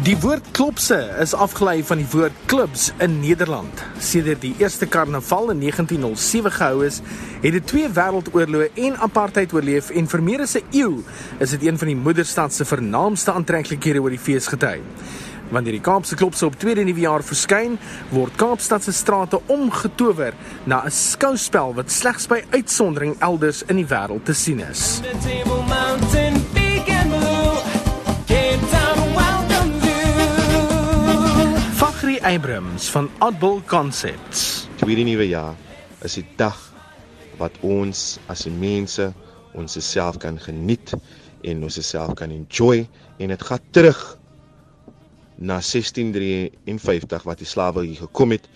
[0.00, 3.82] Die woord klopse is afgelei van die woord klubs in Nederland.
[4.00, 7.02] Sedert die eerste karnaval in 1907 gehou is,
[7.42, 11.04] het dit twee wêreldoorloë en apartheid oorleef en vir meer as 'n eeu
[11.38, 14.80] is dit een van die moederstad se vernaamste aantreklikhede oor die feesgety.
[15.50, 17.78] Wanneer die Kaapse klopse op tweede nuwejaar verskyn,
[18.10, 20.32] word Kaapstad se strate omgetower
[20.64, 25.00] na 'n skouspel wat slegs by uitsondering elders in die wêreld te sien is.
[25.20, 26.59] Table Mountain
[32.30, 34.68] Abrams van Oddball Concepts.
[34.78, 35.56] Tweede nuwe jaar
[36.06, 36.58] is die dag
[37.40, 39.08] wat ons as mense
[39.58, 40.92] ons self kan geniet
[41.50, 42.84] en ons self kan enjoy
[43.18, 43.98] en dit gaan terug
[45.42, 48.46] na 1653 wat die slawe hier gekom het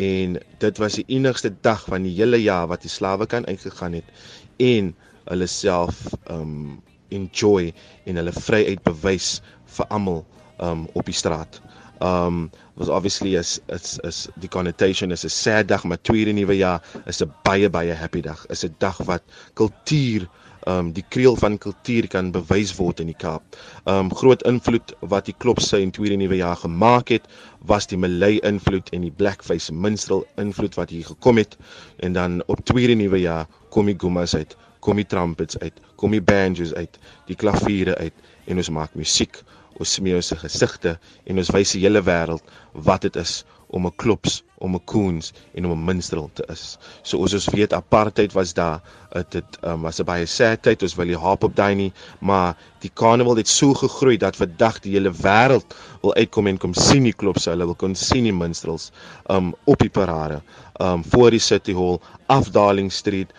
[0.00, 3.98] en dit was die enigste dag van die hele jaar wat die slawe kan uitgegaan
[4.00, 4.08] het
[4.56, 4.94] en
[5.28, 6.00] hulle self
[6.32, 6.78] um
[7.12, 7.74] enjoy
[8.08, 9.42] en hulle vryheid bewys
[9.76, 10.24] vir almal
[10.64, 11.60] um op die straat.
[12.00, 16.56] Um was obviously is is is die connotation is 'n sad dag maar tweede nuwe
[16.56, 18.46] jaar is 'n baie baie happy dag.
[18.46, 19.22] Is 'n dag wat
[19.54, 20.28] kultuur
[20.66, 23.56] um die kreel van kultuur kan bewys word in die Kaap.
[23.86, 27.28] Um groot invloed wat die klopse in tweede nuwe jaar gemaak het,
[27.66, 31.56] was die Malay invloed en die Blackface minstrel invloed wat hier gekom het
[31.98, 36.10] en dan op tweede nuwe jaar kom die gumas uit, kom die trumpets uit, kom
[36.10, 38.14] die banjos uit, die klaviere uit
[38.46, 39.42] en ons maak musiek,
[39.78, 42.42] ons smee ons gesigte en ons wys die hele wêreld
[42.88, 46.78] wat dit is om 'n klops, om 'n koens en om 'n minstrel te is.
[47.02, 48.80] So ons ons weet apartheid was daar.
[49.28, 50.82] Dit um, was 'n baie sad tyd.
[50.82, 54.80] Ons wil nie haap op daai nie, maar die karnaval het so gegroei dat vandag
[54.80, 57.50] die hele wêreld wil uitkom en kom sien die klopse.
[57.50, 58.90] Hulle wil kon sien die minstrels
[59.30, 60.42] um op die parade.
[60.80, 63.32] Um voor die City Hall, af Darling Street,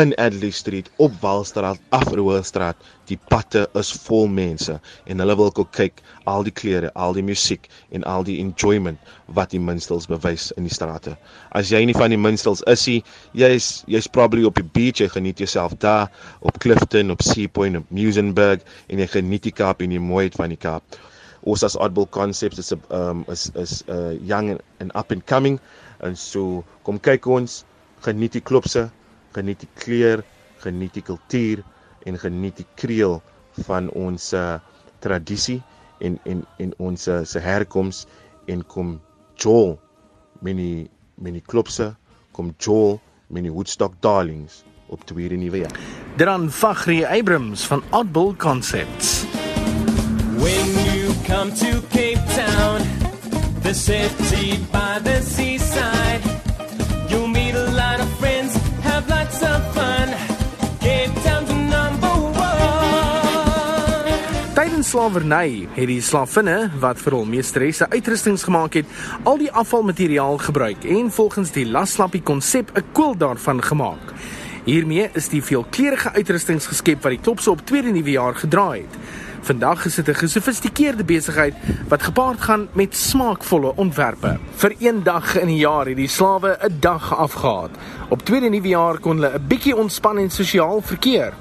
[0.00, 2.76] in Adley Street op Walstraat af Roestraat
[3.10, 5.98] die patte is vol mense en hulle wil ook kyk
[6.30, 10.64] al die klere al die musiek en al die enjoyment wat die minstels bewys in
[10.64, 11.16] die strate.
[11.52, 12.96] As jy nie van die minstels is jy
[13.36, 16.08] jy's jy's probably op die beach jy geniet jouself daar
[16.40, 20.38] op Clifton op Sea Point op Musenberg en jy geniet die Kaap en die mooiheid
[20.40, 20.96] van die Kaap.
[21.44, 25.26] Ons as Oddball Concepts is 'n um, is is 'n uh, young and up and
[25.26, 25.60] coming
[26.00, 27.64] en so kom kyk ons
[28.00, 28.88] geniet die klopse
[29.32, 30.24] geniet die kleur,
[30.62, 31.62] geniet die kultuur
[32.08, 33.20] en geniet die kreel
[33.66, 34.58] van ons uh,
[35.04, 35.60] tradisie
[36.00, 38.06] en en en ons uh, se herkoms
[38.48, 38.98] en kom
[39.36, 39.78] Joel
[40.40, 40.88] met die
[41.20, 41.92] met die klopse
[42.32, 45.78] kom Joel met die Woodstock Darlings op tweede nuwe jaar.
[46.16, 49.24] Dan Fagri Abrams van Oddball Concepts.
[50.36, 52.80] When you come to Cape Town,
[53.62, 55.59] the city by the seaside,
[64.80, 68.86] Tydens slawerny het die slavinne wat hul meesteresse uitrustings gemaak het,
[69.28, 74.14] al die afvalmateriaal gebruik en volgens die laslappie konsep 'n koel daarvan gemaak.
[74.64, 78.96] Hiermee is die veelkleurige uitrustings geskep wat die klopse op tweede nuwe jaar gedra het.
[79.42, 81.54] Vandag is dit 'n gesofistikeerde besigheid
[81.88, 84.38] wat gepaard gaan met smaakvolle ontwerpe.
[84.56, 87.70] Vir een dag in die jaar het die slawe 'n dag afgehaat.
[88.08, 91.32] Op tweede nuwe jaar kon hulle 'n bietjie ontspan en sosiaal verkeer.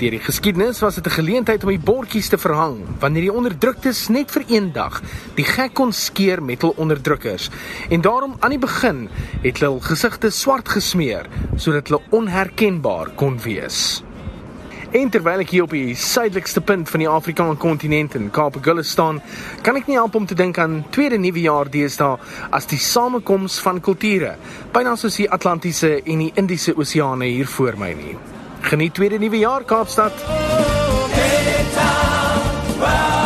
[0.00, 4.08] Deur die geskiedenis was dit 'n geleentheid om die bordjies te verhang wanneer die onderdruktes
[4.08, 5.02] net vir een dag
[5.34, 7.50] die gek kon skeer met hul onderdrukkers.
[7.90, 9.10] En daarom aan die begin
[9.42, 14.02] het hulle hul gesigte swart gesmeer sodat hulle onherkenbaar kon wees.
[14.90, 19.20] En terwyl ek hier op die suidelikste punt van die Afrikaanse kontinent in Kaapgoude staan,
[19.62, 22.16] kan ek nie help om te dink aan tweede nuwe jaar deesdae
[22.50, 24.36] as die samekoms van kulture,
[24.72, 28.39] byna soos die Atlantiese en die Indiese Oseane hier voor my nie.
[28.60, 30.12] Geniet weer die nuwe jaar Kaapstad.
[32.82, 33.19] Oh,